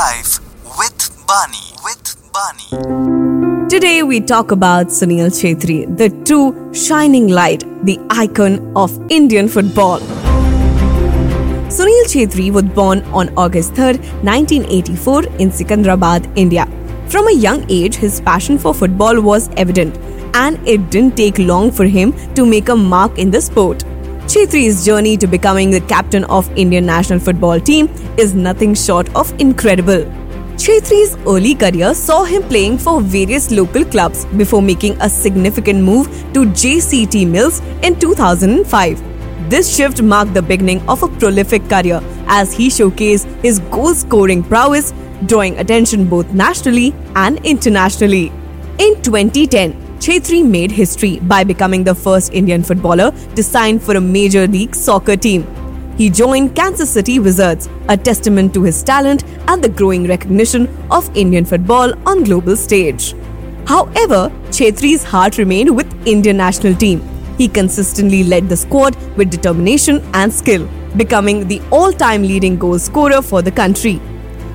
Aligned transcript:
Life 0.00 0.38
with 0.78 0.98
Bani. 1.28 1.64
With 1.84 2.04
Bani. 2.34 3.68
Today 3.68 4.02
we 4.02 4.20
talk 4.20 4.50
about 4.50 4.86
Sunil 4.98 5.28
Chhetri, 5.38 5.78
the 5.98 6.08
true 6.28 6.72
shining 6.72 7.28
light, 7.28 7.64
the 7.84 7.98
icon 8.08 8.54
of 8.74 8.94
Indian 9.10 9.48
football. 9.56 9.98
Sunil 11.78 12.06
Chhetri 12.12 12.50
was 12.50 12.70
born 12.78 13.02
on 13.20 13.34
August 13.36 13.74
3, 13.74 13.98
1984 14.30 15.24
in 15.38 15.50
Secunderabad, 15.50 16.32
India. 16.44 16.66
From 17.08 17.28
a 17.28 17.32
young 17.32 17.66
age, 17.68 17.96
his 17.96 18.22
passion 18.22 18.58
for 18.58 18.72
football 18.72 19.20
was 19.20 19.50
evident, 19.58 19.98
and 20.32 20.66
it 20.66 20.88
didn't 20.88 21.16
take 21.16 21.38
long 21.38 21.70
for 21.70 21.84
him 21.84 22.14
to 22.36 22.46
make 22.46 22.70
a 22.70 22.76
mark 22.76 23.18
in 23.18 23.30
the 23.30 23.40
sport. 23.50 23.89
Chhetri's 24.30 24.84
journey 24.84 25.16
to 25.16 25.26
becoming 25.26 25.72
the 25.72 25.80
captain 25.80 26.22
of 26.26 26.48
Indian 26.56 26.86
national 26.86 27.18
football 27.18 27.58
team 27.58 27.88
is 28.16 28.32
nothing 28.32 28.74
short 28.74 29.08
of 29.16 29.32
incredible. 29.40 30.04
Chhetri's 30.56 31.16
early 31.26 31.56
career 31.56 31.92
saw 31.94 32.22
him 32.22 32.44
playing 32.44 32.78
for 32.78 33.00
various 33.00 33.50
local 33.50 33.84
clubs 33.84 34.26
before 34.42 34.62
making 34.62 34.96
a 35.00 35.08
significant 35.08 35.82
move 35.82 36.06
to 36.32 36.44
JCT 36.44 37.26
Mills 37.26 37.58
in 37.82 37.98
2005. 37.98 39.50
This 39.50 39.74
shift 39.74 40.00
marked 40.00 40.32
the 40.32 40.42
beginning 40.42 40.88
of 40.88 41.02
a 41.02 41.08
prolific 41.08 41.68
career 41.68 42.00
as 42.28 42.52
he 42.52 42.68
showcased 42.68 43.26
his 43.42 43.58
goal 43.58 43.94
scoring 43.94 44.44
prowess, 44.44 44.94
drawing 45.26 45.58
attention 45.58 46.08
both 46.08 46.32
nationally 46.32 46.94
and 47.16 47.44
internationally. 47.44 48.28
In 48.78 49.02
2010, 49.02 49.89
Chhetri 50.00 50.42
made 50.42 50.70
history 50.70 51.18
by 51.20 51.44
becoming 51.44 51.84
the 51.84 51.94
first 51.94 52.32
Indian 52.32 52.62
footballer 52.62 53.10
to 53.36 53.42
sign 53.42 53.78
for 53.78 53.96
a 53.98 54.00
Major 54.00 54.46
League 54.46 54.74
Soccer 54.74 55.14
team. 55.14 55.46
He 55.98 56.08
joined 56.08 56.56
Kansas 56.56 56.90
City 56.90 57.18
Wizards, 57.18 57.68
a 57.90 57.98
testament 57.98 58.54
to 58.54 58.62
his 58.62 58.82
talent 58.82 59.24
and 59.46 59.62
the 59.62 59.68
growing 59.68 60.06
recognition 60.08 60.74
of 60.90 61.14
Indian 61.14 61.44
football 61.44 61.92
on 62.08 62.24
global 62.24 62.56
stage. 62.56 63.14
However, 63.66 64.32
Chhetri's 64.48 65.04
heart 65.04 65.36
remained 65.36 65.76
with 65.76 66.06
Indian 66.06 66.38
national 66.38 66.76
team. 66.76 67.02
He 67.36 67.46
consistently 67.46 68.24
led 68.24 68.48
the 68.48 68.56
squad 68.56 68.96
with 69.18 69.30
determination 69.30 70.02
and 70.14 70.32
skill, 70.32 70.66
becoming 70.96 71.46
the 71.46 71.60
all-time 71.70 72.22
leading 72.22 72.56
goal 72.56 72.78
scorer 72.78 73.20
for 73.20 73.42
the 73.42 73.52
country. 73.52 74.00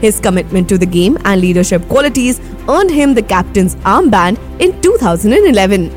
His 0.00 0.18
commitment 0.18 0.68
to 0.70 0.78
the 0.78 0.86
game 0.86 1.18
and 1.24 1.40
leadership 1.40 1.86
qualities 1.88 2.40
earned 2.68 2.90
him 2.90 3.14
the 3.14 3.22
captain's 3.22 3.74
armband 3.76 4.38
in 4.60 4.80
2011. 4.80 5.90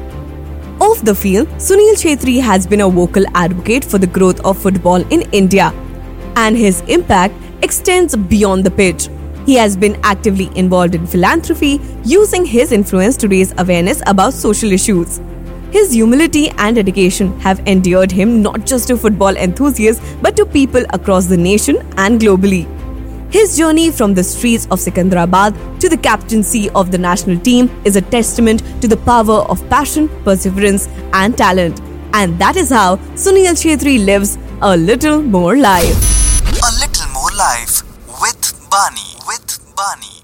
Off 0.81 1.01
the 1.05 1.15
field, 1.15 1.47
Sunil 1.65 1.95
Chhetri 1.95 2.41
has 2.41 2.67
been 2.67 2.81
a 2.81 2.89
vocal 2.89 3.25
advocate 3.33 3.85
for 3.85 3.97
the 3.97 4.07
growth 4.07 4.39
of 4.43 4.57
football 4.57 5.01
in 5.11 5.21
India, 5.31 5.71
and 6.35 6.57
his 6.57 6.81
impact 6.81 7.33
extends 7.61 8.15
beyond 8.15 8.65
the 8.65 8.71
pitch. 8.71 9.07
He 9.45 9.55
has 9.55 9.77
been 9.77 9.97
actively 10.03 10.49
involved 10.55 10.95
in 10.95 11.07
philanthropy, 11.07 11.79
using 12.03 12.45
his 12.45 12.71
influence 12.73 13.15
to 13.17 13.27
raise 13.29 13.53
awareness 13.57 14.01
about 14.05 14.33
social 14.33 14.71
issues. 14.71 15.21
His 15.71 15.91
humility 15.93 16.49
and 16.57 16.75
dedication 16.75 17.39
have 17.39 17.65
endeared 17.67 18.11
him 18.11 18.41
not 18.41 18.65
just 18.65 18.89
to 18.89 18.97
football 18.97 19.35
enthusiasts 19.37 20.15
but 20.21 20.35
to 20.37 20.45
people 20.45 20.83
across 20.91 21.25
the 21.25 21.37
nation 21.37 21.77
and 21.97 22.19
globally. 22.19 22.67
His 23.33 23.57
journey 23.57 23.89
from 23.89 24.13
the 24.13 24.23
streets 24.23 24.67
of 24.69 24.77
Secunderabad 24.77 25.79
to 25.79 25.89
the 25.89 25.97
captaincy 25.97 26.69
of 26.75 26.91
the 26.91 26.99
national 26.99 27.39
team 27.39 27.67
is 27.83 27.95
a 27.95 28.01
testament 28.01 28.59
to 28.79 28.87
the 28.87 28.95
power 28.95 29.39
of 29.49 29.67
passion, 29.71 30.07
perseverance, 30.23 30.87
and 31.13 31.35
talent. 31.35 31.81
And 32.13 32.37
that 32.37 32.55
is 32.57 32.69
how 32.69 32.97
Sunil 33.15 33.57
Chhetri 33.63 34.05
lives 34.05 34.37
a 34.61 34.77
little 34.77 35.23
more 35.23 35.57
life. 35.57 35.97
A 36.61 36.73
little 36.79 37.09
more 37.11 37.31
life 37.31 37.81
with 38.21 38.69
Bani. 38.69 39.09
With 39.25 39.75
Bani. 39.75 40.22